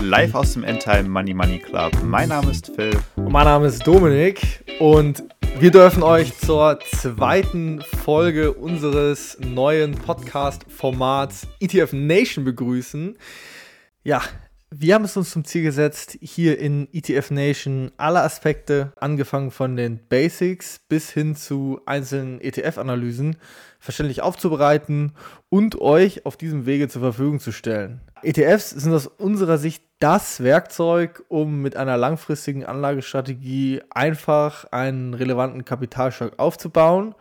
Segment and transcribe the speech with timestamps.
[0.00, 1.92] Live aus dem Endtime Money Money Club.
[2.04, 2.96] Mein Name ist Phil.
[3.16, 5.22] Und mein Name ist Dominik und
[5.58, 13.18] wir dürfen euch zur zweiten Folge unseres neuen Podcast-Formats ETF Nation begrüßen.
[14.04, 14.22] Ja,
[14.70, 19.76] wir haben es uns zum Ziel gesetzt, hier in ETF Nation alle Aspekte, angefangen von
[19.76, 23.36] den Basics bis hin zu einzelnen ETF-Analysen,
[23.80, 25.12] verständlich aufzubereiten
[25.48, 28.02] und euch auf diesem Wege zur Verfügung zu stellen.
[28.22, 35.64] ETFs sind aus unserer Sicht das Werkzeug, um mit einer langfristigen Anlagestrategie einfach einen relevanten
[35.64, 37.14] Kapitalstock aufzubauen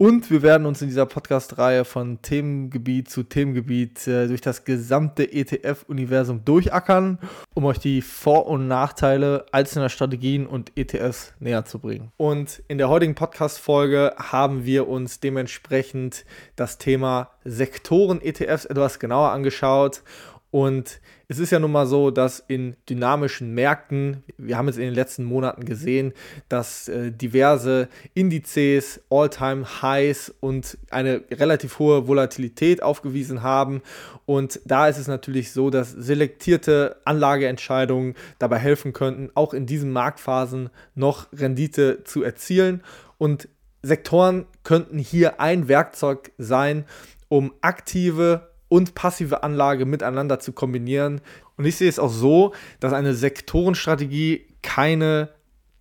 [0.00, 5.32] und wir werden uns in dieser Podcast-Reihe von Themengebiet zu Themengebiet äh, durch das gesamte
[5.32, 7.18] ETF-Universum durchackern,
[7.54, 12.12] um euch die Vor- und Nachteile einzelner Strategien und ETFs näher zu bringen.
[12.16, 20.04] Und in der heutigen Podcast-Folge haben wir uns dementsprechend das Thema Sektoren-ETFs etwas genauer angeschaut
[20.50, 24.84] und es ist ja nun mal so, dass in dynamischen Märkten, wir haben es in
[24.84, 26.14] den letzten Monaten gesehen,
[26.48, 33.82] dass äh, diverse Indizes, All-Time-Highs und eine relativ hohe Volatilität aufgewiesen haben.
[34.24, 39.92] Und da ist es natürlich so, dass selektierte Anlageentscheidungen dabei helfen könnten, auch in diesen
[39.92, 42.82] Marktphasen noch Rendite zu erzielen.
[43.18, 43.50] Und
[43.82, 46.86] Sektoren könnten hier ein Werkzeug sein,
[47.28, 51.20] um aktive und passive Anlage miteinander zu kombinieren.
[51.56, 55.30] Und ich sehe es auch so, dass eine Sektorenstrategie keine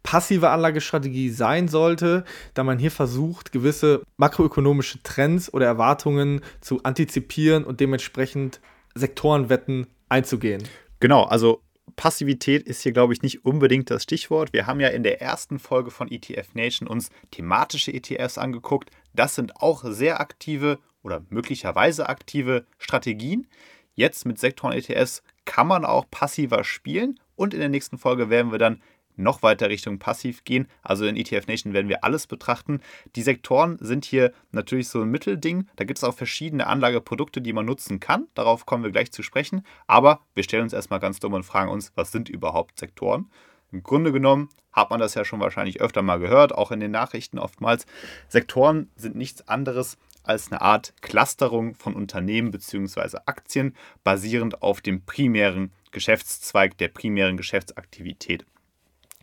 [0.03, 7.66] passive Anlagestrategie sein sollte, da man hier versucht, gewisse makroökonomische Trends oder Erwartungen zu antizipieren
[7.66, 8.61] und dementsprechend
[8.95, 10.63] Sektorenwetten einzugehen.
[11.01, 11.61] Genau, also
[11.97, 14.53] Passivität ist hier, glaube ich, nicht unbedingt das Stichwort.
[14.53, 18.91] Wir haben ja in der ersten Folge von ETF Nation uns thematische ETFs angeguckt.
[19.13, 23.47] Das sind auch sehr aktive oder möglicherweise aktive Strategien.
[23.95, 28.59] Jetzt mit Sektoren-ETFs kann man auch passiver spielen und in der nächsten Folge werden wir
[28.59, 28.81] dann
[29.16, 30.68] noch weiter Richtung passiv gehen.
[30.84, 32.81] Also in ETF Nation werden wir alles betrachten.
[33.16, 35.68] Die Sektoren sind hier natürlich so ein Mittelding.
[35.78, 38.28] Da gibt es auch verschiedene Anlageprodukte, die man nutzen kann.
[38.35, 39.63] Darauf kommen wir gleich zu sprechen.
[39.88, 43.31] Aber wir stellen uns erstmal ganz dumm und fragen uns, was sind überhaupt Sektoren?
[43.72, 46.91] Im Grunde genommen hat man das ja schon wahrscheinlich öfter mal gehört, auch in den
[46.91, 47.85] Nachrichten oftmals.
[48.28, 53.17] Sektoren sind nichts anderes als eine Art Clusterung von Unternehmen bzw.
[53.25, 58.45] Aktien basierend auf dem primären Geschäftszweig der primären Geschäftsaktivität.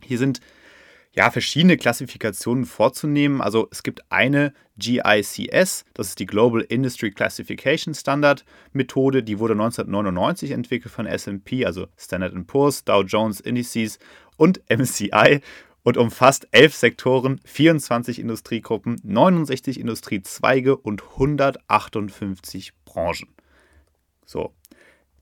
[0.01, 0.41] Hier sind
[1.15, 3.41] ja, verschiedene Klassifikationen vorzunehmen.
[3.41, 8.43] Also es gibt eine GICS, das ist die Global Industry Classification Standard
[8.73, 13.97] Methode, die wurde 1999 entwickelt von S&P, also Standard Poor's, Dow Jones Indices
[14.35, 15.39] und MSCI
[15.85, 23.29] und umfasst elf Sektoren, 24 Industriegruppen, 69 Industriezweige und 158 Branchen.
[24.25, 24.51] So,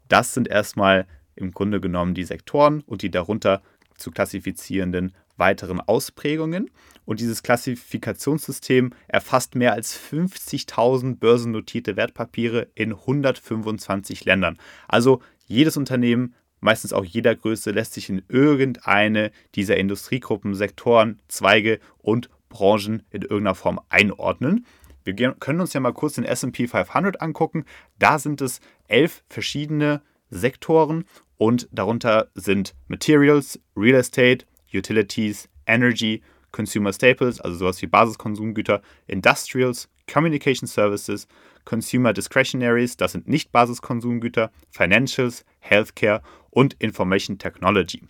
[0.08, 3.62] das sind erstmal im Grunde genommen die Sektoren und die darunter
[3.98, 6.72] zu klassifizierenden weiteren Ausprägungen.
[7.04, 14.58] Und dieses Klassifikationssystem erfasst mehr als 50.000 börsennotierte Wertpapiere in 125 Ländern.
[14.88, 21.80] Also jedes Unternehmen meistens auch jeder Größe, lässt sich in irgendeine dieser Industriegruppen, Sektoren, Zweige
[22.00, 24.66] und Branchen in irgendeiner Form einordnen.
[25.04, 27.66] Wir können uns ja mal kurz den SP 500 angucken.
[28.00, 31.06] Da sind es elf verschiedene Sektoren
[31.38, 39.90] und darunter sind Materials, Real Estate, Utilities, Energy, Consumer Staples, also sowas wie Basiskonsumgüter, Industrials,
[40.12, 41.28] Communication Services,
[41.66, 48.04] Consumer Discretionaries, das sind nicht Basiskonsumgüter, Financials, Healthcare und Information Technology.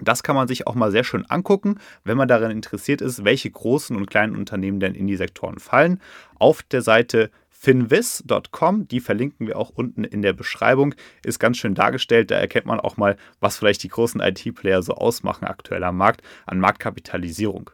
[0.00, 3.50] Das kann man sich auch mal sehr schön angucken, wenn man daran interessiert ist, welche
[3.50, 6.00] großen und kleinen Unternehmen denn in die Sektoren fallen.
[6.38, 11.74] Auf der Seite finvis.com, die verlinken wir auch unten in der Beschreibung, ist ganz schön
[11.74, 12.30] dargestellt.
[12.30, 16.22] Da erkennt man auch mal, was vielleicht die großen IT-Player so ausmachen aktuell am Markt
[16.44, 17.70] an Marktkapitalisierung.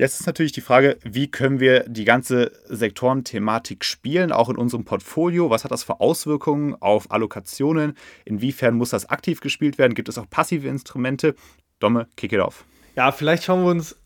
[0.00, 4.86] Jetzt ist natürlich die Frage, wie können wir die ganze Sektorenthematik spielen, auch in unserem
[4.86, 5.50] Portfolio?
[5.50, 7.92] Was hat das für Auswirkungen auf Allokationen?
[8.24, 9.92] Inwiefern muss das aktiv gespielt werden?
[9.92, 11.34] Gibt es auch passive Instrumente?
[11.80, 12.64] Domme, kick it off.
[12.96, 13.96] Ja, vielleicht schauen wir uns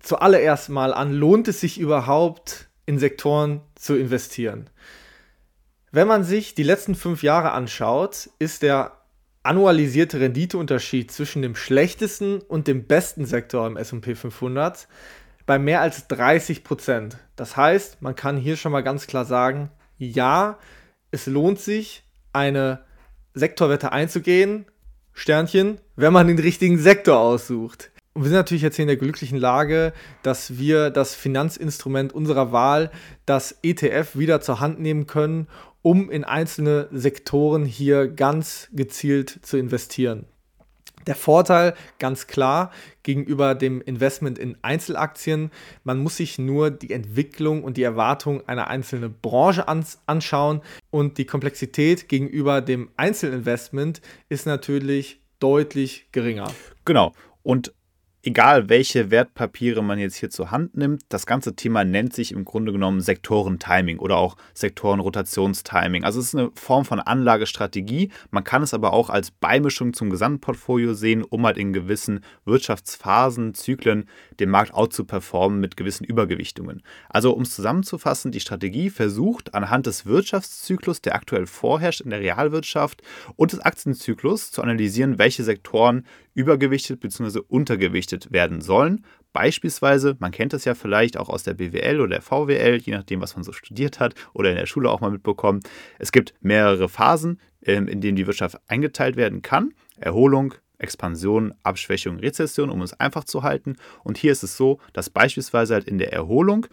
[0.00, 4.68] zuallererst mal an, lohnt es sich überhaupt in Sektoren zu investieren?
[5.92, 8.98] Wenn man sich die letzten fünf Jahre anschaut, ist der
[9.44, 14.86] annualisierte Renditeunterschied zwischen dem schlechtesten und dem besten Sektor im SP 500
[15.48, 17.16] bei mehr als 30 Prozent.
[17.34, 20.58] Das heißt, man kann hier schon mal ganz klar sagen, ja,
[21.10, 22.04] es lohnt sich,
[22.34, 22.84] eine
[23.32, 24.66] Sektorwette einzugehen,
[25.14, 27.90] Sternchen, wenn man den richtigen Sektor aussucht.
[28.12, 32.52] Und wir sind natürlich jetzt hier in der glücklichen Lage, dass wir das Finanzinstrument unserer
[32.52, 32.90] Wahl,
[33.24, 35.48] das ETF, wieder zur Hand nehmen können
[35.80, 40.26] um in einzelne Sektoren hier ganz gezielt zu investieren.
[41.08, 42.70] Der Vorteil ganz klar
[43.02, 45.50] gegenüber dem Investment in Einzelaktien,
[45.82, 50.60] man muss sich nur die Entwicklung und die Erwartung einer einzelnen Branche anschauen
[50.90, 56.52] und die Komplexität gegenüber dem Einzelinvestment ist natürlich deutlich geringer.
[56.84, 57.14] Genau.
[57.42, 57.72] Und
[58.22, 62.44] egal welche Wertpapiere man jetzt hier zur Hand nimmt, das ganze Thema nennt sich im
[62.44, 66.04] Grunde genommen Sektorentiming oder auch Sektorenrotationstiming.
[66.04, 68.10] Also es ist eine Form von Anlagestrategie.
[68.30, 73.54] Man kann es aber auch als Beimischung zum Gesamtportfolio sehen, um halt in gewissen Wirtschaftsphasen,
[73.54, 74.08] Zyklen
[74.40, 76.82] den Markt out zu performen mit gewissen Übergewichtungen.
[77.08, 82.20] Also um es zusammenzufassen, die Strategie versucht anhand des Wirtschaftszyklus, der aktuell vorherrscht in der
[82.20, 83.02] Realwirtschaft
[83.36, 86.04] und des Aktienzyklus zu analysieren, welche Sektoren
[86.38, 87.40] übergewichtet bzw.
[87.48, 89.04] untergewichtet werden sollen.
[89.32, 93.20] Beispielsweise, man kennt das ja vielleicht auch aus der BWL oder der VWL, je nachdem,
[93.20, 95.60] was man so studiert hat oder in der Schule auch mal mitbekommen.
[95.98, 99.74] Es gibt mehrere Phasen, ähm, in denen die Wirtschaft eingeteilt werden kann.
[99.96, 103.74] Erholung, Expansion, Abschwächung, Rezession, um es einfach zu halten.
[104.04, 106.68] Und hier ist es so, dass beispielsweise halt in der Erholung,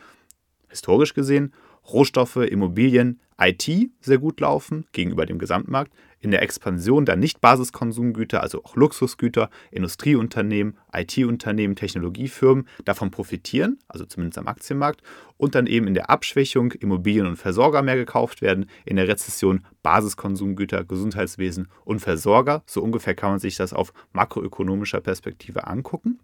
[0.69, 1.53] historisch gesehen,
[1.91, 3.67] Rohstoffe, Immobilien, IT
[3.99, 5.91] sehr gut laufen gegenüber dem Gesamtmarkt,
[6.25, 14.39] in der Expansion der Nicht-Basiskonsumgüter, also auch Luxusgüter, Industrieunternehmen, IT-Unternehmen, Technologiefirmen davon profitieren, also zumindest
[14.39, 15.03] am Aktienmarkt,
[15.37, 19.63] und dann eben in der Abschwächung Immobilien und Versorger mehr gekauft werden, in der Rezession
[19.83, 22.63] Basiskonsumgüter, Gesundheitswesen und Versorger.
[22.65, 26.19] So ungefähr kann man sich das auf makroökonomischer Perspektive angucken.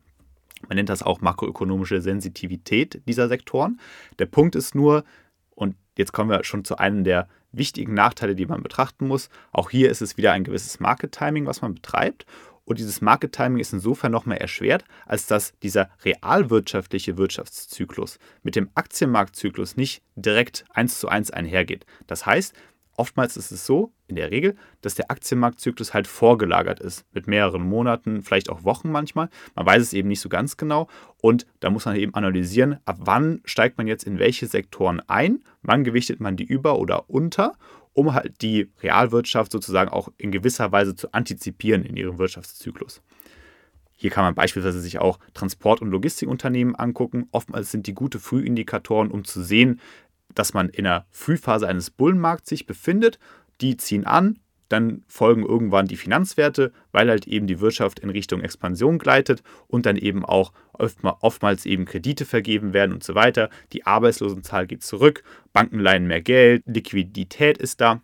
[0.68, 3.80] Man nennt das auch makroökonomische Sensitivität dieser Sektoren.
[4.18, 5.03] Der Punkt ist nur,
[5.53, 9.30] und jetzt kommen wir schon zu einem der wichtigen Nachteile, die man betrachten muss.
[9.51, 12.25] Auch hier ist es wieder ein gewisses Market-Timing, was man betreibt.
[12.63, 18.69] Und dieses Market-Timing ist insofern noch mehr erschwert, als dass dieser realwirtschaftliche Wirtschaftszyklus mit dem
[18.75, 21.86] Aktienmarktzyklus nicht direkt eins zu eins einhergeht.
[22.07, 22.56] Das heißt,
[22.97, 27.61] Oftmals ist es so, in der Regel, dass der Aktienmarktzyklus halt vorgelagert ist, mit mehreren
[27.61, 29.29] Monaten, vielleicht auch Wochen manchmal.
[29.55, 30.88] Man weiß es eben nicht so ganz genau
[31.21, 35.43] und da muss man eben analysieren, ab wann steigt man jetzt in welche Sektoren ein,
[35.61, 37.53] wann gewichtet man die über oder unter,
[37.93, 43.01] um halt die Realwirtschaft sozusagen auch in gewisser Weise zu antizipieren in ihrem Wirtschaftszyklus.
[44.01, 47.27] Hier kann man beispielsweise sich auch Transport- und Logistikunternehmen angucken.
[47.31, 49.79] Oftmals sind die gute Frühindikatoren, um zu sehen,
[50.36, 53.19] dass man in der Frühphase eines Bullenmarkts sich befindet.
[53.62, 54.39] Die ziehen an,
[54.69, 59.86] dann folgen irgendwann die Finanzwerte, weil halt eben die Wirtschaft in Richtung Expansion gleitet und
[59.86, 63.50] dann eben auch oftmals eben Kredite vergeben werden und so weiter.
[63.74, 65.24] Die Arbeitslosenzahl geht zurück,
[65.54, 68.01] Banken leihen mehr Geld, Liquidität ist da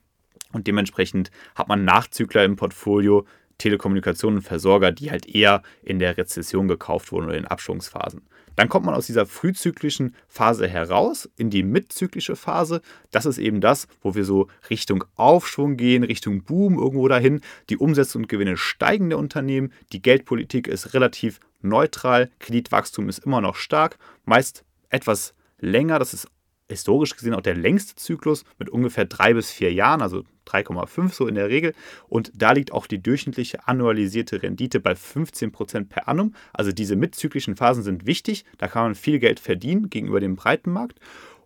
[0.51, 3.25] und dementsprechend hat man Nachzügler im Portfolio,
[3.57, 8.21] Telekommunikation und Versorger, die halt eher in der Rezession gekauft wurden oder in Abschwungsphasen.
[8.57, 12.81] Dann kommt man aus dieser frühzyklischen Phase heraus in die mitzyklische Phase.
[13.12, 17.42] Das ist eben das, wo wir so Richtung Aufschwung gehen, Richtung Boom irgendwo dahin.
[17.69, 19.71] Die Umsätze und Gewinne steigen der Unternehmen.
[19.94, 22.31] Die Geldpolitik ist relativ neutral.
[22.39, 26.00] Kreditwachstum ist immer noch stark, meist etwas länger.
[26.00, 26.27] Das ist
[26.68, 31.27] historisch gesehen auch der längste Zyklus mit ungefähr drei bis vier Jahren, also 3,5 so
[31.27, 31.73] in der Regel.
[32.07, 36.33] Und da liegt auch die durchschnittliche annualisierte Rendite bei 15% per annum.
[36.53, 38.45] Also diese mitzyklischen Phasen sind wichtig.
[38.57, 40.99] Da kann man viel Geld verdienen gegenüber dem breiten Markt.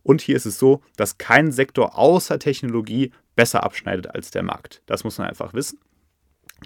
[0.03, 4.81] Und hier ist es so, dass kein Sektor außer Technologie besser abschneidet als der Markt.
[4.85, 5.79] Das muss man einfach wissen.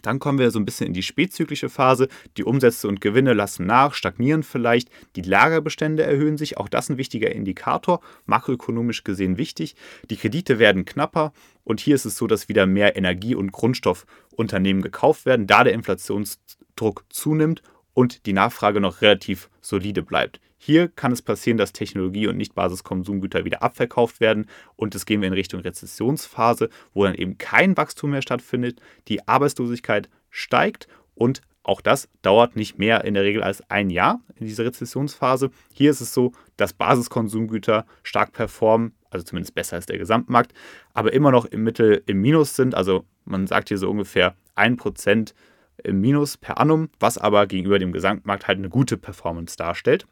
[0.01, 2.07] Dann kommen wir so ein bisschen in die spätzyklische Phase.
[2.37, 4.89] Die Umsätze und Gewinne lassen nach, stagnieren vielleicht.
[5.15, 6.57] Die Lagerbestände erhöhen sich.
[6.57, 9.75] Auch das ein wichtiger Indikator, makroökonomisch gesehen wichtig.
[10.09, 11.33] Die Kredite werden knapper.
[11.63, 15.73] Und hier ist es so, dass wieder mehr Energie- und Grundstoffunternehmen gekauft werden, da der
[15.73, 20.39] Inflationsdruck zunimmt und die Nachfrage noch relativ solide bleibt.
[20.65, 25.27] Hier kann es passieren, dass Technologie- und Nicht-Basiskonsumgüter wieder abverkauft werden und es gehen wir
[25.27, 31.81] in Richtung Rezessionsphase, wo dann eben kein Wachstum mehr stattfindet, die Arbeitslosigkeit steigt und auch
[31.81, 35.51] das dauert nicht mehr in der Regel als ein Jahr in dieser Rezessionsphase.
[35.71, 40.51] Hier ist es so, dass Basiskonsumgüter stark performen, also zumindest besser als der Gesamtmarkt,
[40.95, 42.73] aber immer noch im Mittel im Minus sind.
[42.73, 45.35] Also man sagt hier so ungefähr 1%
[45.83, 50.07] im Minus per annum, was aber gegenüber dem Gesamtmarkt halt eine gute Performance darstellt.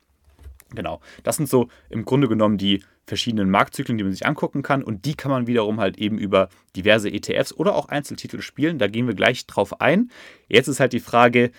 [0.75, 4.83] Genau, das sind so im Grunde genommen die verschiedenen Marktzyklen, die man sich angucken kann
[4.83, 8.79] und die kann man wiederum halt eben über diverse ETFs oder auch Einzeltitel spielen.
[8.79, 10.09] Da gehen wir gleich drauf ein.
[10.47, 11.51] Jetzt ist halt die Frage,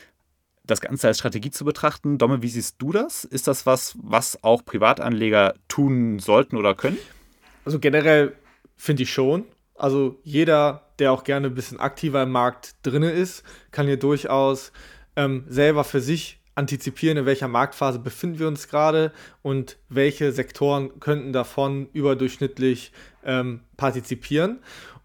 [0.66, 2.16] das Ganze als Strategie zu betrachten.
[2.16, 3.24] Domme, wie siehst du das?
[3.24, 6.98] Ist das was, was auch Privatanleger tun sollten oder können?
[7.64, 8.34] Also generell
[8.76, 9.44] finde ich schon.
[9.74, 13.42] Also jeder, der auch gerne ein bisschen aktiver im Markt drin ist,
[13.72, 14.72] kann hier durchaus
[15.16, 21.00] ähm, selber für sich antizipieren, in welcher Marktphase befinden wir uns gerade und welche Sektoren
[21.00, 22.92] könnten davon überdurchschnittlich
[23.24, 24.60] ähm, partizipieren.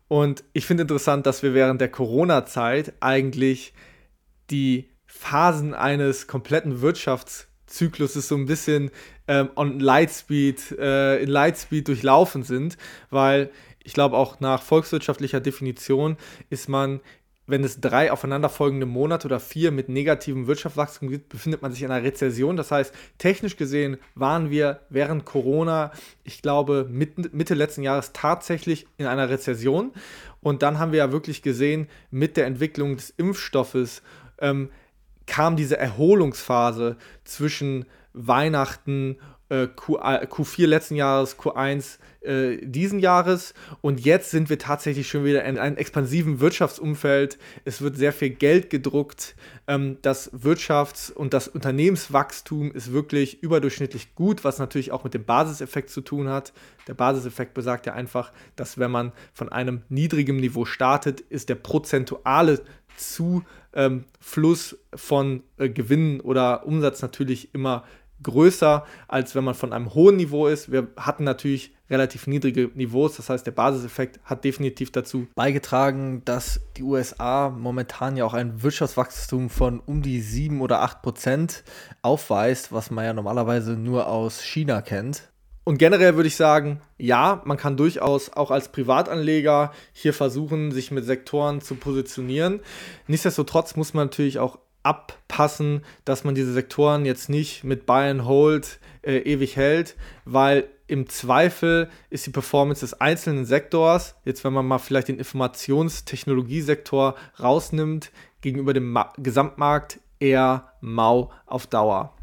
[0.07, 3.73] Und ich finde interessant, dass wir während der Corona-Zeit eigentlich
[4.49, 8.91] die Phasen eines kompletten Wirtschaftszykluses so ein bisschen
[9.27, 12.77] ähm, on Lightspeed, äh, in Lightspeed durchlaufen sind,
[13.09, 13.51] weil
[13.83, 16.17] ich glaube auch nach volkswirtschaftlicher Definition
[16.49, 16.99] ist man
[17.49, 21.91] wenn es drei aufeinanderfolgende Monate oder vier mit negativem Wirtschaftswachstum gibt, befindet man sich in
[21.91, 22.55] einer Rezession.
[22.55, 25.91] Das heißt, technisch gesehen waren wir während Corona,
[26.23, 29.91] ich glaube, Mitte letzten Jahres tatsächlich in einer Rezession.
[30.41, 34.01] Und dann haben wir ja wirklich gesehen, mit der Entwicklung des Impfstoffes
[34.39, 34.69] ähm,
[35.25, 39.17] kam diese Erholungsphase zwischen Weihnachten
[39.49, 45.23] äh, Q, Q4 letzten Jahres, Q1 äh, diesen Jahres und jetzt sind wir tatsächlich schon
[45.23, 47.37] wieder in einem expansiven Wirtschaftsumfeld.
[47.65, 49.35] Es wird sehr viel Geld gedruckt.
[49.67, 55.23] Ähm, das Wirtschafts- und das Unternehmenswachstum ist wirklich überdurchschnittlich gut, was natürlich auch mit dem
[55.23, 56.53] Basiseffekt zu tun hat.
[56.87, 61.55] Der Basiseffekt besagt ja einfach, dass wenn man von einem niedrigen Niveau startet, ist der
[61.55, 62.61] prozentuale
[62.97, 63.45] Zufluss
[64.73, 67.85] ähm, von äh, Gewinnen oder Umsatz natürlich immer
[68.23, 70.71] größer, als wenn man von einem hohen Niveau ist.
[70.71, 76.61] Wir hatten natürlich relativ niedrige Niveaus, das heißt, der Basiseffekt hat definitiv dazu beigetragen, dass
[76.77, 81.63] die USA momentan ja auch ein Wirtschaftswachstum von um die 7 oder 8 Prozent
[82.01, 85.29] aufweist, was man ja normalerweise nur aus China kennt.
[85.69, 90.89] Und generell würde ich sagen, ja, man kann durchaus auch als Privatanleger hier versuchen, sich
[90.89, 92.61] mit Sektoren zu positionieren.
[93.05, 94.57] Nichtsdestotrotz muss man natürlich auch
[94.89, 100.67] abpassen, dass man diese Sektoren jetzt nicht mit Buy and Hold äh, ewig hält, weil
[100.87, 107.15] im Zweifel ist die Performance des einzelnen Sektors, jetzt wenn man mal vielleicht den Informationstechnologiesektor
[107.39, 112.15] rausnimmt, gegenüber dem Ma Gesamtmarkt eher mau auf Dauer.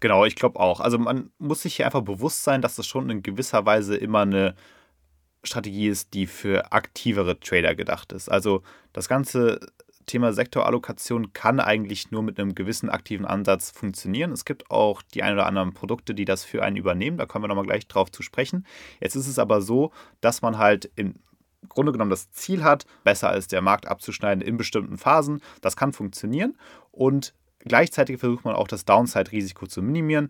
[0.00, 0.80] Genau, ich glaube auch.
[0.80, 4.22] Also man muss sich hier einfach bewusst sein, dass das schon in gewisser Weise immer
[4.22, 4.56] eine
[5.44, 8.28] Strategie ist, die für aktivere Trader gedacht ist.
[8.28, 8.62] Also
[8.92, 9.60] das ganze
[10.10, 14.32] Thema Sektorallokation kann eigentlich nur mit einem gewissen aktiven Ansatz funktionieren.
[14.32, 17.16] Es gibt auch die ein oder anderen Produkte, die das für einen übernehmen.
[17.16, 18.66] Da kommen wir nochmal gleich drauf zu sprechen.
[19.00, 21.14] Jetzt ist es aber so, dass man halt im
[21.68, 25.40] Grunde genommen das Ziel hat, besser als der Markt abzuschneiden in bestimmten Phasen.
[25.60, 26.56] Das kann funktionieren
[26.90, 30.28] und gleichzeitig versucht man auch das Downside-Risiko zu minimieren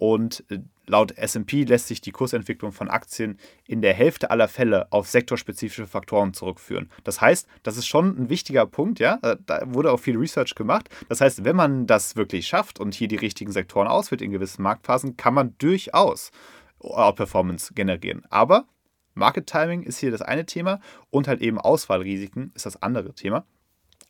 [0.00, 4.90] und äh, laut SP lässt sich die Kursentwicklung von Aktien in der Hälfte aller Fälle
[4.90, 6.90] auf sektorspezifische Faktoren zurückführen.
[7.04, 9.18] Das heißt, das ist schon ein wichtiger Punkt, ja.
[9.20, 10.88] Äh, da wurde auch viel Research gemacht.
[11.10, 14.62] Das heißt, wenn man das wirklich schafft und hier die richtigen Sektoren auswählt in gewissen
[14.62, 16.30] Marktphasen, kann man durchaus
[16.78, 18.22] Outperformance generieren.
[18.30, 18.64] Aber
[19.12, 20.80] Market Timing ist hier das eine Thema
[21.10, 23.44] und halt eben Auswahlrisiken ist das andere Thema.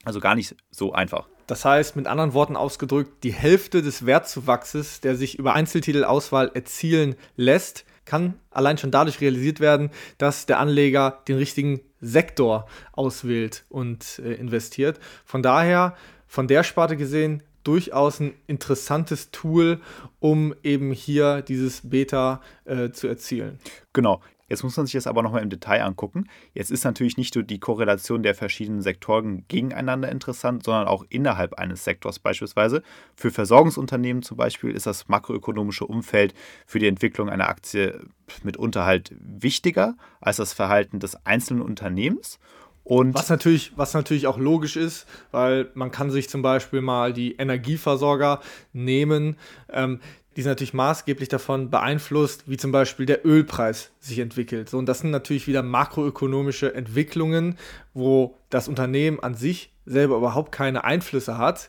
[0.04, 1.28] Also gar nicht so einfach.
[1.46, 7.16] Das heißt, mit anderen Worten ausgedrückt, die Hälfte des Wertzuwachses, der sich über Einzeltitelauswahl erzielen
[7.36, 14.20] lässt, kann allein schon dadurch realisiert werden, dass der Anleger den richtigen Sektor auswählt und
[14.24, 14.98] äh, investiert.
[15.24, 19.80] Von daher, von der Sparte gesehen, durchaus ein interessantes Tool,
[20.18, 23.58] um eben hier dieses Beta äh, zu erzielen.
[23.92, 24.20] Genau.
[24.50, 26.24] Jetzt muss man sich das aber nochmal im Detail angucken.
[26.54, 31.54] Jetzt ist natürlich nicht nur die Korrelation der verschiedenen Sektoren gegeneinander interessant, sondern auch innerhalb
[31.54, 32.82] eines Sektors beispielsweise.
[33.14, 36.34] Für Versorgungsunternehmen zum Beispiel ist das makroökonomische Umfeld
[36.66, 38.00] für die Entwicklung einer Aktie
[38.42, 42.40] mitunter halt wichtiger als das Verhalten des einzelnen Unternehmens.
[42.82, 47.12] Und was natürlich, was natürlich auch logisch ist, weil man kann sich zum Beispiel mal
[47.12, 48.40] die Energieversorger
[48.72, 49.36] nehmen.
[49.72, 50.00] Ähm,
[50.40, 54.70] die sind natürlich maßgeblich davon beeinflusst, wie zum Beispiel der Ölpreis sich entwickelt.
[54.70, 57.58] So, und das sind natürlich wieder makroökonomische Entwicklungen,
[57.92, 61.68] wo das Unternehmen an sich selber überhaupt keine Einflüsse hat.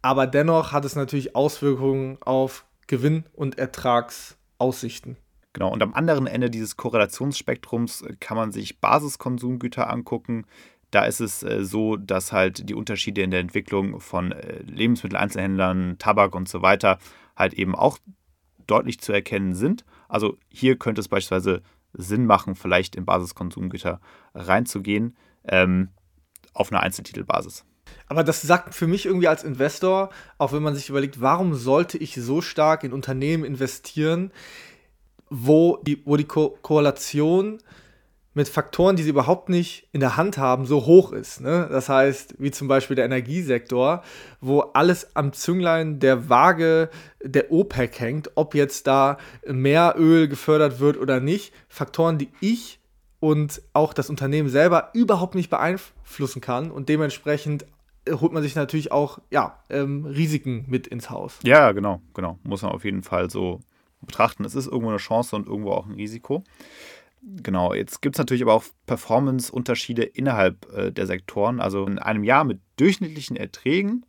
[0.00, 5.18] Aber dennoch hat es natürlich Auswirkungen auf Gewinn- und Ertragsaussichten.
[5.52, 10.46] Genau, und am anderen Ende dieses Korrelationsspektrums kann man sich Basiskonsumgüter angucken.
[10.92, 15.98] Da ist es äh, so, dass halt die Unterschiede in der Entwicklung von äh, Lebensmitteleinzelhändlern,
[15.98, 16.98] Tabak und so weiter
[17.38, 17.98] halt eben auch
[18.66, 19.84] deutlich zu erkennen sind.
[20.08, 24.00] Also hier könnte es beispielsweise Sinn machen, vielleicht in Basiskonsumgüter
[24.34, 25.90] reinzugehen ähm,
[26.52, 27.64] auf einer Einzeltitelbasis.
[28.06, 31.96] Aber das sagt für mich irgendwie als Investor, auch wenn man sich überlegt, warum sollte
[31.96, 34.32] ich so stark in Unternehmen investieren,
[35.30, 37.58] wo die, wo die Ko Korrelation
[38.38, 41.40] mit Faktoren, die sie überhaupt nicht in der Hand haben, so hoch ist.
[41.40, 41.66] Ne?
[41.72, 44.04] Das heißt, wie zum Beispiel der Energiesektor,
[44.40, 46.88] wo alles am Zünglein der Waage
[47.20, 51.52] der OPEC hängt, ob jetzt da mehr Öl gefördert wird oder nicht.
[51.68, 52.78] Faktoren, die ich
[53.18, 57.66] und auch das Unternehmen selber überhaupt nicht beeinflussen kann und dementsprechend
[58.08, 61.40] holt man sich natürlich auch ja, ähm, Risiken mit ins Haus.
[61.42, 62.38] Ja, genau, genau.
[62.44, 63.58] Muss man auf jeden Fall so
[64.00, 64.44] betrachten.
[64.44, 66.44] Es ist irgendwo eine Chance und irgendwo auch ein Risiko.
[67.22, 71.60] Genau, jetzt gibt es natürlich aber auch Performance-Unterschiede innerhalb äh, der Sektoren.
[71.60, 74.06] Also in einem Jahr mit durchschnittlichen Erträgen,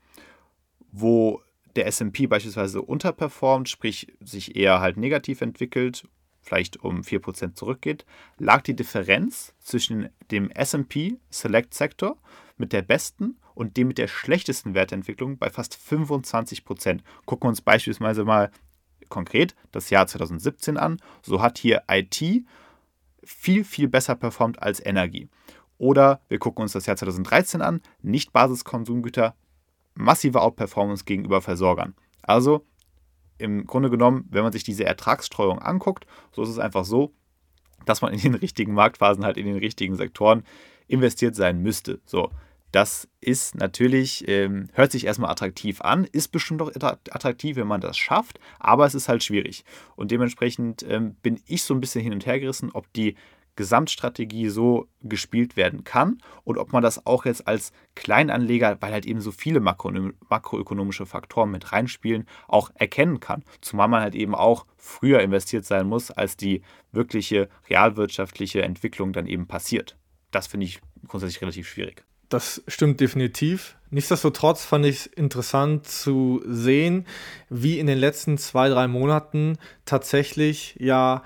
[0.92, 1.42] wo
[1.76, 6.08] der SP beispielsweise unterperformt, sprich sich eher halt negativ entwickelt,
[6.42, 8.06] vielleicht um 4% zurückgeht,
[8.38, 12.18] lag die Differenz zwischen dem SP Select Sector
[12.58, 17.02] mit der besten und dem mit der schlechtesten Wertentwicklung bei fast 25%.
[17.26, 18.52] Gucken wir uns beispielsweise mal
[19.10, 21.02] konkret das Jahr 2017 an.
[21.22, 22.24] So hat hier IT
[23.30, 25.30] viel, viel besser performt als Energie.
[25.78, 29.36] Oder wir gucken uns das Jahr 2013 an, nicht Basiskonsumgüter,
[29.94, 31.96] massive Outperformance gegenüber Versorgern.
[32.22, 32.66] Also
[33.38, 37.14] im Grunde genommen, wenn man sich diese Ertragsstreuung anguckt, so ist es einfach so,
[37.86, 40.44] dass man in den richtigen Marktphasen halt in den richtigen Sektoren
[40.88, 42.02] investiert sein müsste.
[42.06, 42.32] So,
[42.72, 47.82] das ist natürlich, ähm, hört sich erstmal attraktiv an, ist bestimmt auch attraktiv, wenn man
[47.82, 49.64] das schafft, aber es ist halt schwierig.
[49.96, 53.16] Und dementsprechend ähm, bin ich so ein bisschen hin und her gerissen, ob die
[53.60, 59.06] Gesamtstrategie so gespielt werden kann und ob man das auch jetzt als Kleinanleger, weil halt
[59.06, 59.92] eben so viele makro,
[60.30, 63.44] makroökonomische Faktoren mit reinspielen, auch erkennen kann.
[63.60, 66.62] Zumal man halt eben auch früher investiert sein muss, als die
[66.94, 69.98] wirkliche realwirtschaftliche Entwicklung dann eben passiert.
[70.32, 72.06] Das finde ich grundsätzlich relativ schwierig.
[72.30, 73.76] Das stimmt definitiv.
[73.90, 77.08] Nichtsdestotrotz fand ich es interessant zu sehen,
[77.50, 81.24] wie in den letzten zwei, drei Monaten tatsächlich ja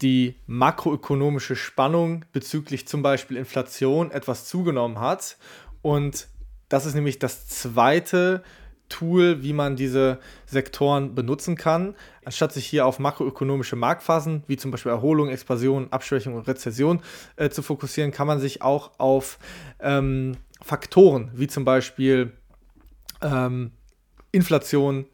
[0.00, 5.38] die makroökonomische Spannung bezüglich zum Beispiel Inflation etwas zugenommen hat.
[5.82, 6.28] Und
[6.68, 8.44] das ist nämlich das zweite
[8.94, 11.96] Tool, wie man diese Sektoren benutzen kann.
[12.24, 17.00] Anstatt sich hier auf makroökonomische Marktphasen, wie zum Beispiel Erholung, Expansion, Abschwächung und Rezession
[17.34, 19.40] äh, zu fokussieren, kann man sich auch auf
[19.80, 22.34] ähm, Faktoren, wie zum Beispiel
[23.20, 23.72] ähm,
[24.30, 25.06] Inflation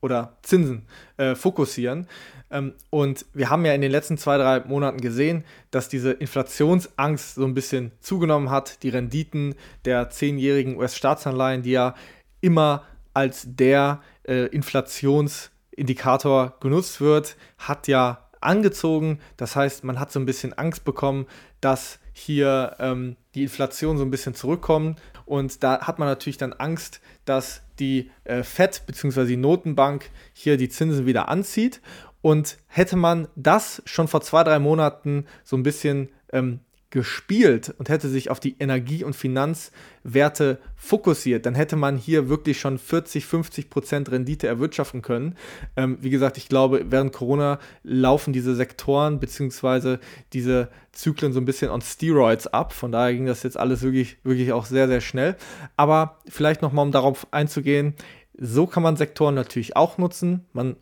[0.00, 0.86] oder Zinsen
[1.18, 2.06] äh, fokussieren.
[2.50, 7.34] Ähm, und wir haben ja in den letzten zwei, drei Monaten gesehen, dass diese Inflationsangst
[7.34, 8.82] so ein bisschen zugenommen hat.
[8.82, 11.94] Die Renditen der zehnjährigen US-Staatsanleihen, die ja
[12.40, 12.84] immer
[13.16, 19.20] als der äh, Inflationsindikator genutzt wird, hat ja angezogen.
[19.38, 21.26] Das heißt, man hat so ein bisschen Angst bekommen,
[21.62, 25.00] dass hier ähm, die Inflation so ein bisschen zurückkommt.
[25.24, 29.24] Und da hat man natürlich dann Angst, dass die äh, FED bzw.
[29.24, 31.80] die Notenbank hier die Zinsen wieder anzieht.
[32.20, 36.60] Und hätte man das schon vor zwei, drei Monaten so ein bisschen ähm,
[36.96, 42.58] gespielt und hätte sich auf die Energie- und Finanzwerte fokussiert, dann hätte man hier wirklich
[42.58, 45.34] schon 40, 50 Prozent Rendite erwirtschaften können.
[45.76, 49.98] Ähm, wie gesagt, ich glaube, während Corona laufen diese Sektoren bzw.
[50.32, 52.72] diese Zyklen so ein bisschen on Steroids ab.
[52.72, 55.36] Von daher ging das jetzt alles wirklich, wirklich auch sehr, sehr schnell.
[55.76, 57.92] Aber vielleicht nochmal, um darauf einzugehen,
[58.38, 60.46] so kann man Sektoren natürlich auch nutzen.
[60.54, 60.76] Man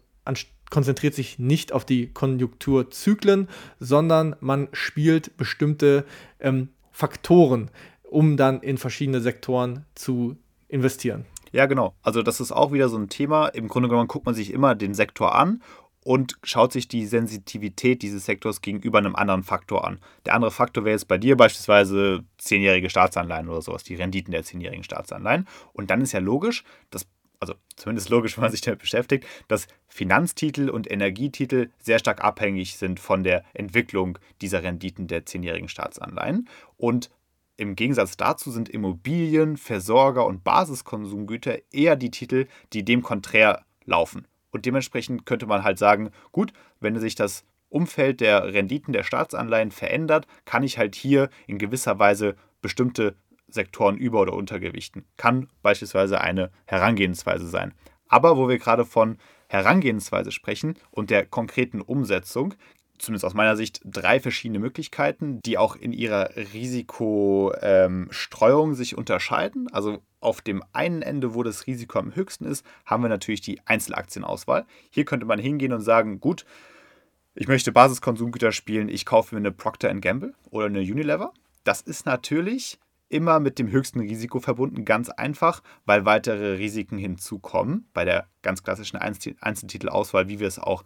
[0.70, 3.48] konzentriert sich nicht auf die Konjunkturzyklen,
[3.80, 6.04] sondern man spielt bestimmte
[6.40, 7.70] ähm, Faktoren,
[8.02, 10.36] um dann in verschiedene Sektoren zu
[10.68, 11.26] investieren.
[11.52, 11.94] Ja, genau.
[12.02, 13.46] Also das ist auch wieder so ein Thema.
[13.48, 15.62] Im Grunde genommen guckt man sich immer den Sektor an
[16.04, 19.98] und schaut sich die Sensitivität dieses Sektors gegenüber einem anderen Faktor an.
[20.26, 24.44] Der andere Faktor wäre jetzt bei dir beispielsweise zehnjährige Staatsanleihen oder sowas, die Renditen der
[24.44, 25.48] zehnjährigen Staatsanleihen.
[25.72, 27.06] Und dann ist ja logisch, dass
[27.44, 32.78] also zumindest logisch, wenn man sich damit beschäftigt, dass Finanztitel und Energietitel sehr stark abhängig
[32.78, 36.48] sind von der Entwicklung dieser Renditen der zehnjährigen Staatsanleihen.
[36.78, 37.10] Und
[37.56, 44.26] im Gegensatz dazu sind Immobilien, Versorger und Basiskonsumgüter eher die Titel, die dem konträr laufen.
[44.50, 49.70] Und dementsprechend könnte man halt sagen, gut, wenn sich das Umfeld der Renditen der Staatsanleihen
[49.70, 53.16] verändert, kann ich halt hier in gewisser Weise bestimmte
[53.54, 55.04] Sektoren über- oder untergewichten.
[55.16, 57.72] Kann beispielsweise eine Herangehensweise sein.
[58.08, 62.54] Aber wo wir gerade von Herangehensweise sprechen und der konkreten Umsetzung,
[62.98, 69.68] zumindest aus meiner Sicht drei verschiedene Möglichkeiten, die auch in ihrer Risikostreuung ähm, sich unterscheiden.
[69.72, 73.60] Also auf dem einen Ende, wo das Risiko am höchsten ist, haben wir natürlich die
[73.66, 74.64] Einzelaktienauswahl.
[74.90, 76.46] Hier könnte man hingehen und sagen, gut,
[77.34, 81.32] ich möchte Basiskonsumgüter spielen, ich kaufe mir eine Procter Gamble oder eine Unilever.
[81.64, 82.78] Das ist natürlich
[83.14, 88.64] immer mit dem höchsten Risiko verbunden, ganz einfach, weil weitere Risiken hinzukommen bei der ganz
[88.64, 90.82] klassischen Einzeltitelauswahl, wie wir es auch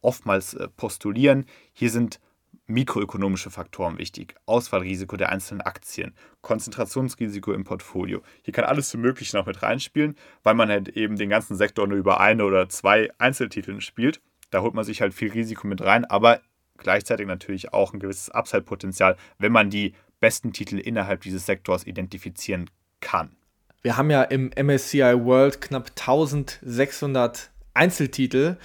[0.00, 1.44] oftmals äh, postulieren.
[1.74, 2.20] Hier sind
[2.66, 4.34] mikroökonomische Faktoren wichtig.
[4.46, 8.22] Auswahlrisiko der einzelnen Aktien, Konzentrationsrisiko im Portfolio.
[8.42, 11.86] Hier kann alles zum Möglichen noch mit reinspielen, weil man halt eben den ganzen Sektor
[11.86, 14.22] nur über eine oder zwei Einzeltiteln spielt.
[14.50, 16.40] Da holt man sich halt viel Risiko mit rein, aber
[16.78, 22.70] gleichzeitig natürlich auch ein gewisses Upside-Potenzial, wenn man die besten Titel innerhalb dieses Sektors identifizieren
[23.00, 23.36] kann.
[23.82, 28.56] Wir haben ja im MSCI World knapp 1600 Einzeltitel.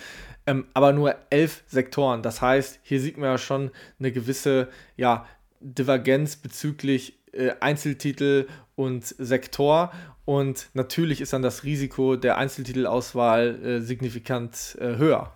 [0.45, 2.21] ähm, aber nur elf Sektoren.
[2.21, 5.25] Das heißt, hier sieht man ja schon eine gewisse ja,
[5.61, 9.91] Divergenz bezüglich äh, Einzeltitel und Sektor.
[10.25, 15.33] Und natürlich ist dann das Risiko der Einzeltitelauswahl äh, signifikant äh, höher.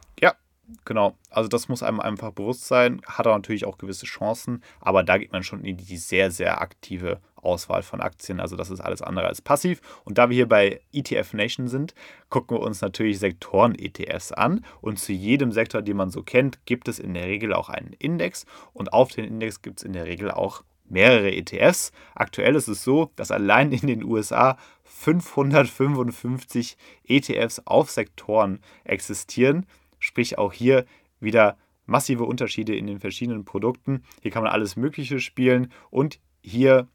[0.84, 1.16] Genau.
[1.30, 3.02] Also das muss einem einfach bewusst sein.
[3.06, 6.62] Hat er natürlich auch gewisse Chancen, aber da geht man schon in die sehr, sehr
[6.62, 8.42] aktive Auswahl von Aktien.
[8.42, 9.80] Also das ist alles andere als passiv.
[10.04, 11.96] Und da wir hier bei ETF Nation sind,
[12.30, 14.66] gucken wir uns natürlich Sektoren-ETFs an.
[14.82, 17.94] Und zu jedem Sektor, den man so kennt, gibt es in der Regel auch einen
[17.94, 18.46] Index.
[18.74, 21.92] Und auf den Index gibt es in der Regel auch mehrere ETFs.
[22.16, 29.66] Aktuell ist es so, dass allein in den USA 555 ETFs auf Sektoren existieren.
[30.00, 30.86] Sprich auch hier
[31.20, 34.04] wieder massive Unterschiede in den verschiedenen Produkten.
[34.22, 36.88] Hier kann man alles Mögliche spielen und hier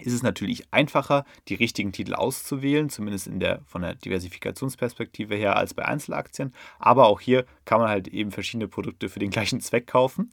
[0.00, 5.56] ist es natürlich einfacher, die richtigen Titel auszuwählen, zumindest in der, von der Diversifikationsperspektive her,
[5.56, 6.52] als bei Einzelaktien.
[6.80, 10.30] Aber auch hier kann man halt eben verschiedene Produkte für den gleichen Zweck kaufen.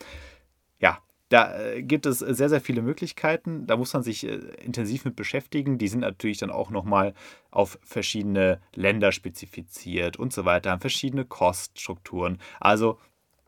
[0.79, 0.99] Ja,
[1.31, 3.65] da äh, gibt es sehr, sehr viele Möglichkeiten.
[3.65, 5.77] Da muss man sich äh, intensiv mit beschäftigen.
[5.77, 7.13] Die sind natürlich dann auch nochmal
[7.51, 12.37] auf verschiedene Länder spezifiziert und so weiter, haben verschiedene Koststrukturen.
[12.59, 12.99] Also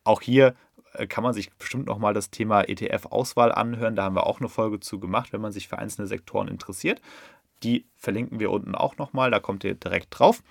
[0.05, 0.55] auch hier
[0.93, 3.97] äh, kann man sich bestimmt nochmal das Thema ETF-Auswahl anhören.
[3.97, 7.01] Da haben wir auch eine Folge zu gemacht, wenn man sich für einzelne Sektoren interessiert.
[7.63, 10.41] Die verlinken wir unten auch nochmal, da kommt ihr direkt drauf.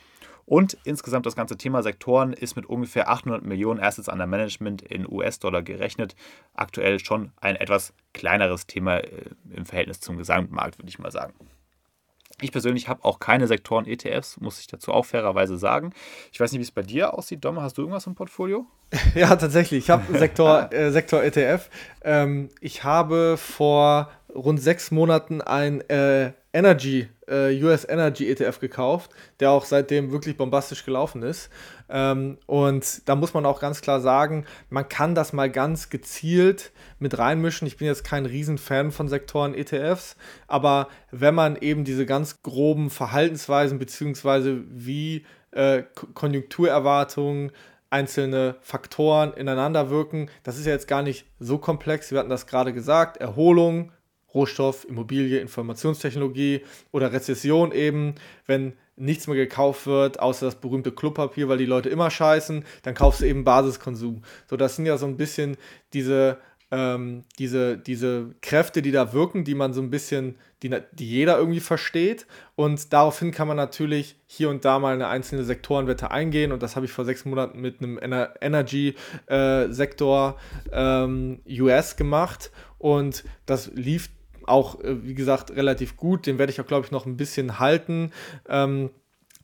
[0.46, 5.10] Und insgesamt das ganze Thema Sektoren ist mit ungefähr 800 Millionen Assets under Management in
[5.10, 6.14] US-Dollar gerechnet.
[6.54, 11.34] Aktuell schon ein etwas kleineres Thema äh, im Verhältnis zum Gesamtmarkt, würde ich mal sagen.
[12.40, 15.92] Ich persönlich habe auch keine Sektoren-ETFs, muss ich dazu auch fairerweise sagen.
[16.32, 17.44] Ich weiß nicht, wie es bei dir aussieht.
[17.44, 18.66] Dom, hast du irgendwas im Portfolio?
[19.14, 19.84] Ja, tatsächlich.
[19.84, 21.70] Ich habe einen Sektor, äh, Sektor ETF.
[22.02, 29.10] Ähm, ich habe vor rund sechs Monaten ein äh, Energy, äh, US Energy ETF gekauft,
[29.40, 31.50] der auch seitdem wirklich bombastisch gelaufen ist.
[31.88, 36.72] Ähm, und da muss man auch ganz klar sagen, man kann das mal ganz gezielt
[36.98, 37.66] mit reinmischen.
[37.66, 43.78] Ich bin jetzt kein Riesenfan von Sektoren-ETFs, aber wenn man eben diese ganz groben Verhaltensweisen
[43.78, 45.84] beziehungsweise wie äh,
[46.14, 47.52] Konjunkturerwartungen,
[47.92, 50.30] einzelne Faktoren ineinander wirken.
[50.44, 52.10] Das ist ja jetzt gar nicht so komplex.
[52.10, 53.18] Wir hatten das gerade gesagt.
[53.18, 53.92] Erholung,
[54.34, 58.14] Rohstoff, Immobilie, Informationstechnologie oder Rezession eben,
[58.46, 62.94] wenn nichts mehr gekauft wird, außer das berühmte Klopapier, weil die Leute immer scheißen, dann
[62.94, 64.22] kaufst du eben Basiskonsum.
[64.48, 65.56] So, das sind ja so ein bisschen
[65.92, 66.38] diese,
[66.70, 71.36] ähm, diese, diese Kräfte, die da wirken, die man so ein bisschen, die, die jeder
[71.38, 72.26] irgendwie versteht.
[72.54, 76.50] Und daraufhin kann man natürlich hier und da mal eine einzelne Sektorenwette eingehen.
[76.50, 80.36] Und das habe ich vor sechs Monaten mit einem Ener Energy-Sektor
[80.70, 82.50] äh, ähm, US gemacht.
[82.78, 84.08] Und das lief
[84.46, 86.26] auch, äh, wie gesagt, relativ gut.
[86.26, 88.12] Den werde ich auch, glaube ich, noch ein bisschen halten.
[88.48, 88.90] Ähm,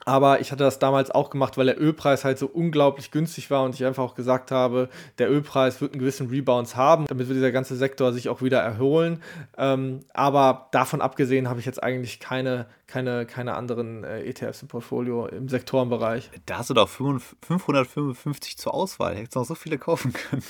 [0.04, 3.64] aber ich hatte das damals auch gemacht, weil der Ölpreis halt so unglaublich günstig war
[3.64, 7.36] und ich einfach auch gesagt habe, der Ölpreis wird einen gewissen Rebounds haben, damit wird
[7.36, 9.22] dieser ganze Sektor sich auch wieder erholen.
[9.56, 14.68] Ähm, aber davon abgesehen habe ich jetzt eigentlich keine, keine, keine anderen äh, ETFs im
[14.68, 16.30] Portfolio im Sektorenbereich.
[16.46, 19.16] Da hast du doch 555 zur Auswahl.
[19.16, 20.42] Hättest noch so viele kaufen können.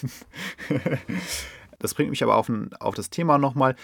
[1.78, 3.74] das bringt mich aber auf, ein, auf das Thema nochmal.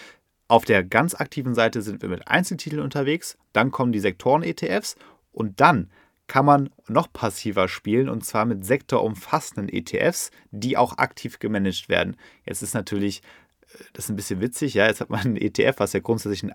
[0.47, 4.95] Auf der ganz aktiven Seite sind wir mit Einzeltiteln unterwegs, dann kommen die Sektoren-ETFs
[5.31, 5.89] und dann
[6.27, 12.15] kann man noch passiver spielen und zwar mit sektorumfassenden ETFs, die auch aktiv gemanagt werden.
[12.45, 13.21] Jetzt ist natürlich,
[13.61, 16.43] äh, das ist ein bisschen witzig, ja, jetzt hat man ein ETF, was ja grundsätzlich
[16.43, 16.53] ein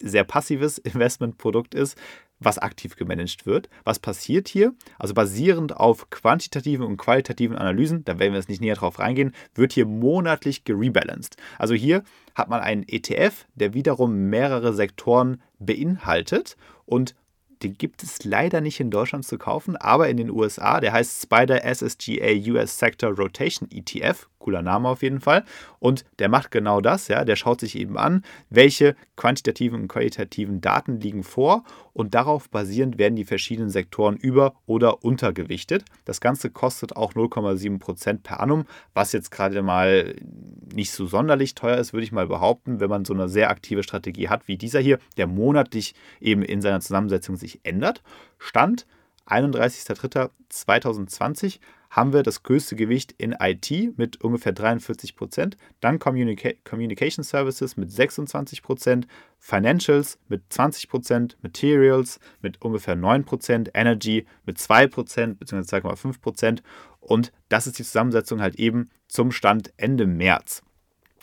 [0.00, 1.96] sehr passives Investmentprodukt ist,
[2.40, 3.68] was aktiv gemanagt wird.
[3.84, 4.74] Was passiert hier?
[4.98, 9.32] Also basierend auf quantitativen und qualitativen Analysen, da werden wir jetzt nicht näher drauf reingehen,
[9.54, 11.36] wird hier monatlich gerebalanced.
[11.58, 12.02] Also hier
[12.34, 17.14] hat man einen ETF, der wiederum mehrere Sektoren beinhaltet und
[17.62, 20.80] den gibt es leider nicht in Deutschland zu kaufen, aber in den USA.
[20.80, 24.29] Der heißt Spider SSGA US Sector Rotation ETF.
[24.40, 25.44] Cooler Name auf jeden Fall.
[25.78, 27.06] Und der macht genau das.
[27.06, 32.50] Ja, der schaut sich eben an, welche quantitativen und qualitativen Daten liegen vor und darauf
[32.50, 35.84] basierend werden die verschiedenen Sektoren über- oder untergewichtet.
[36.04, 40.16] Das Ganze kostet auch 0,7% per annum, was jetzt gerade mal
[40.74, 43.82] nicht so sonderlich teuer ist, würde ich mal behaupten, wenn man so eine sehr aktive
[43.82, 48.02] Strategie hat wie dieser hier, der monatlich eben in seiner Zusammensetzung sich ändert.
[48.38, 48.86] Stand
[49.26, 57.24] 31.03.2020 haben wir das größte Gewicht in IT mit ungefähr 43 Prozent, dann Communica Communication
[57.24, 59.06] Services mit 26 Prozent,
[59.38, 65.76] Financials mit 20 Prozent, Materials mit ungefähr 9 Prozent, Energy mit 2 Prozent bzw.
[65.76, 66.62] 2,5 Prozent
[67.00, 70.62] und das ist die Zusammensetzung halt eben zum Stand Ende März.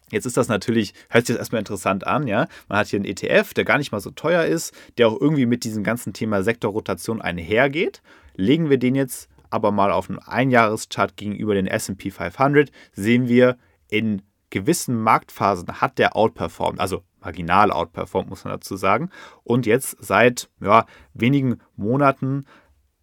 [0.10, 2.48] Jetzt ist das natürlich, hört sich das erstmal interessant an, ja.
[2.70, 5.46] Man hat hier einen ETF, der gar nicht mal so teuer ist, der auch irgendwie
[5.46, 8.02] mit diesem ganzen Thema Sektorrotation einhergeht.
[8.36, 13.58] Legen wir den jetzt aber mal auf einem Einjahreschart gegenüber den SP 500 sehen wir,
[13.90, 19.10] in gewissen Marktphasen hat der outperformed, also marginal outperformed, muss man dazu sagen.
[19.44, 22.46] Und jetzt seit ja, wenigen Monaten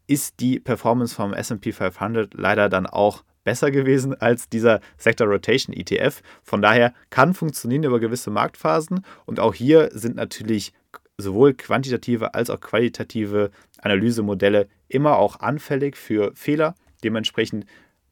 [0.07, 5.77] ist die Performance vom SP 500 leider dann auch besser gewesen als dieser Sector Rotation
[5.77, 6.23] ETF.
[6.43, 10.73] Von daher kann funktionieren über gewisse Marktphasen und auch hier sind natürlich
[11.19, 16.75] sowohl quantitative als auch qualitative Analysemodelle immer auch anfällig für Fehler.
[17.03, 17.67] Dementsprechend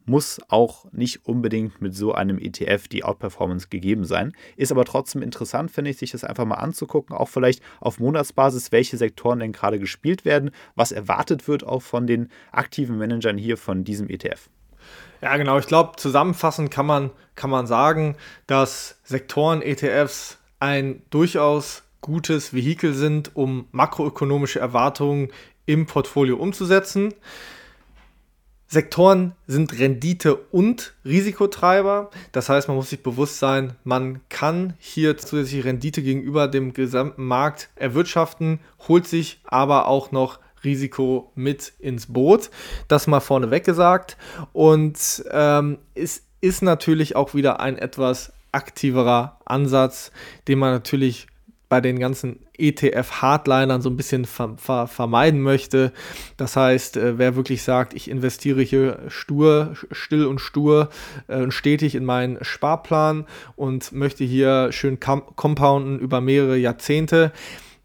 [0.05, 4.33] muss auch nicht unbedingt mit so einem ETF die Outperformance gegeben sein.
[4.57, 8.73] Ist aber trotzdem interessant, finde ich, sich das einfach mal anzugucken, auch vielleicht auf Monatsbasis,
[8.73, 13.57] welche Sektoren denn gerade gespielt werden, was erwartet wird auch von den aktiven Managern hier
[13.57, 14.49] von diesem ETF.
[15.21, 15.59] Ja, genau.
[15.59, 18.17] Ich glaube, zusammenfassend kann man, kann man sagen,
[18.49, 25.31] dass Sektoren-ETFs ein durchaus gutes Vehikel sind, um makroökonomische Erwartungen
[25.67, 27.15] im Portfolio umzusetzen.
[28.73, 32.11] Sektoren sind Rendite- und Risikotreiber.
[32.33, 37.25] Das heißt, man muss sich bewusst sein, man kann hier zusätzliche Rendite gegenüber dem gesamten
[37.25, 42.49] Markt erwirtschaften, holt sich aber auch noch Risiko mit ins Boot.
[42.89, 44.17] Das mal vorneweg gesagt.
[44.55, 50.13] Und ähm, es ist natürlich auch wieder ein etwas aktiverer Ansatz,
[50.49, 51.27] den man natürlich
[51.73, 55.95] bei den ganzen ETF-Hardlinern so ein bisschen ver ver vermeiden möchte.
[56.37, 60.91] Das heißt, äh, wer wirklich sagt, ich investiere hier stur, still und stur
[61.29, 63.25] äh, und stetig in meinen Sparplan
[63.57, 67.33] und möchte hier schön compounden über mehrere Jahrzehnte,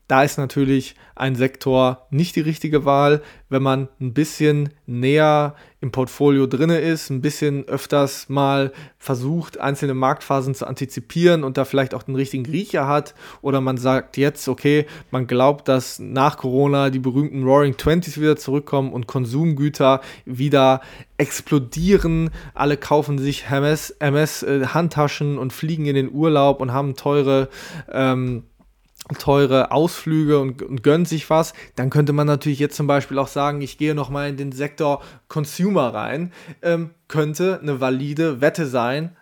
[0.09, 5.91] da ist natürlich ein Sektor nicht die richtige Wahl, wenn man ein bisschen näher im
[5.91, 11.93] Portfolio drin ist, ein bisschen öfters mal versucht, einzelne Marktphasen zu antizipieren und da vielleicht
[11.93, 13.13] auch den richtigen Riecher hat.
[13.43, 18.37] Oder man sagt jetzt, okay, man glaubt, dass nach Corona die berühmten Roaring Twenties wieder
[18.37, 20.81] zurückkommen und Konsumgüter wieder
[21.17, 22.31] explodieren.
[22.55, 24.65] Alle kaufen sich MS, MS äh,
[25.37, 27.49] und fliegen in den Urlaub und haben teure
[27.91, 28.43] ähm,
[29.17, 33.27] teure Ausflüge und, und gönnt sich was, dann könnte man natürlich jetzt zum Beispiel auch
[33.27, 39.15] sagen, ich gehe nochmal in den Sektor Consumer rein, ähm, könnte eine valide Wette sein.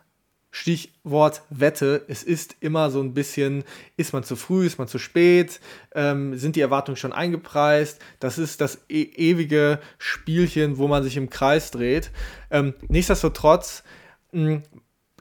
[0.51, 3.65] Stichwort Wette, es ist immer so ein bisschen,
[3.97, 5.59] ist man zu früh, ist man zu spät,
[5.93, 11.17] ähm, sind die Erwartungen schon eingepreist, das ist das e ewige Spielchen, wo man sich
[11.17, 12.09] im Kreis dreht.
[12.51, 13.83] Ähm, nichtsdestotrotz,
[14.31, 14.61] mh,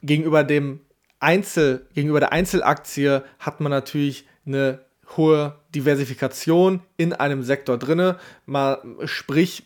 [0.01, 0.79] gegenüber dem
[1.19, 4.79] Einzel, gegenüber der Einzelaktie hat man natürlich eine
[5.17, 8.17] hohe Diversifikation in einem Sektor drinne.
[8.45, 9.63] Mal, sprich,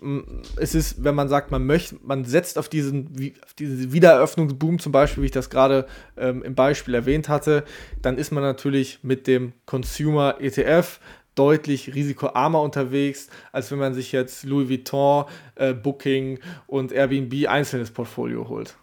[0.57, 4.91] es ist, wenn man sagt, man möchte, man setzt auf diesen, auf diesen Wiedereröffnungsboom zum
[4.91, 5.87] Beispiel, wie ich das gerade
[6.17, 7.63] ähm, im Beispiel erwähnt hatte,
[8.01, 10.99] dann ist man natürlich mit dem Consumer ETF
[11.35, 17.91] deutlich risikoarmer unterwegs, als wenn man sich jetzt Louis Vuitton, äh, Booking und Airbnb einzelnes
[17.91, 18.75] Portfolio holt.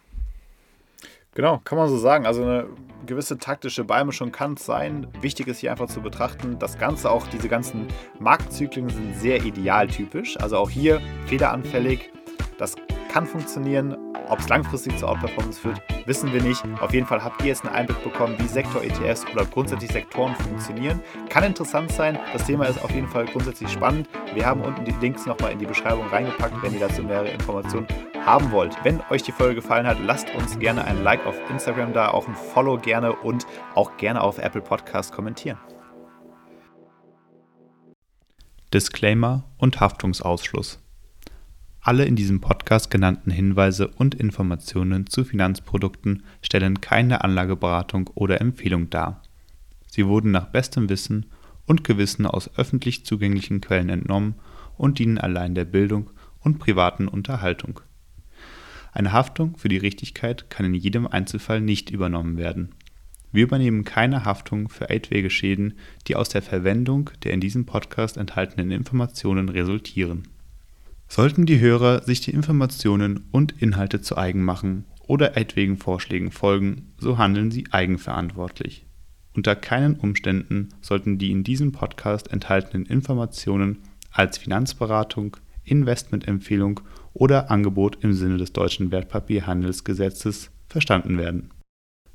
[1.37, 2.25] Genau, kann man so sagen.
[2.25, 2.65] Also eine
[3.05, 5.05] gewisse taktische Beimischung kann es sein.
[5.21, 7.85] Wichtig ist hier einfach zu betrachten, das Ganze auch, diese ganzen
[8.19, 10.35] Marktzyklen sind sehr idealtypisch.
[10.39, 12.09] Also auch hier federanfällig.
[12.57, 12.73] Das
[13.17, 13.97] kann funktionieren.
[14.29, 16.63] Ob es langfristig zur Outperformance führt, wissen wir nicht.
[16.79, 21.01] Auf jeden Fall habt ihr jetzt einen Einblick bekommen, wie Sektor-ETS oder grundsätzlich Sektoren funktionieren.
[21.27, 22.19] Kann interessant sein.
[22.31, 24.07] Das Thema ist auf jeden Fall grundsätzlich spannend.
[24.35, 27.87] Wir haben unten die Links nochmal in die Beschreibung reingepackt, wenn ihr dazu mehrere Informationen
[28.23, 28.77] haben wollt.
[28.83, 32.27] Wenn euch die Folge gefallen hat, lasst uns gerne ein Like auf Instagram da, auch
[32.27, 35.57] ein Follow gerne und auch gerne auf Apple Podcast kommentieren.
[38.71, 40.86] Disclaimer und Haftungsausschluss.
[41.87, 48.89] Alle in diesem Podcast genannten Hinweise und Informationen zu Finanzprodukten stellen keine Anlageberatung oder Empfehlung
[48.89, 49.23] dar.
[49.89, 51.27] Sie wurden nach bestem Wissen
[51.65, 54.35] und Gewissen aus öffentlich zugänglichen Quellen entnommen
[54.75, 56.09] und dienen allein der Bildung
[56.41, 57.79] und privaten Unterhaltung.
[58.91, 62.75] Eine Haftung für die Richtigkeit kann in jedem Einzelfall nicht übernommen werden.
[63.31, 65.75] Wir übernehmen keine Haftung für etwaige Schäden,
[66.09, 70.23] die aus der Verwendung der in diesem Podcast enthaltenen Informationen resultieren
[71.09, 76.93] Sollten die Hörer sich die Informationen und Inhalte zu eigen machen oder etwaigen Vorschlägen folgen,
[76.97, 78.85] so handeln sie eigenverantwortlich.
[79.33, 83.79] Unter keinen Umständen sollten die in diesem Podcast enthaltenen Informationen
[84.11, 86.81] als Finanzberatung, Investmentempfehlung
[87.13, 91.51] oder Angebot im Sinne des deutschen Wertpapierhandelsgesetzes verstanden werden.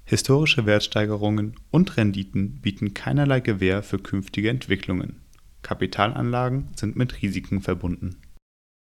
[0.04, 5.20] Historische Wertsteigerungen und Renditen bieten keinerlei Gewähr für künftige Entwicklungen.
[5.62, 8.16] Kapitalanlagen sind mit Risiken verbunden